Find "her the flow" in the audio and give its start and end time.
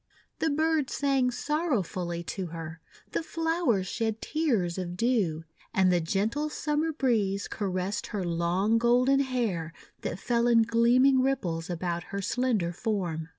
2.47-3.69